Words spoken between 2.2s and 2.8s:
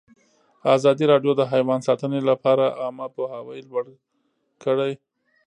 لپاره